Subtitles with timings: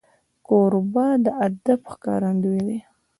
[0.47, 2.79] کوربه د ادب ښکارندوی وي.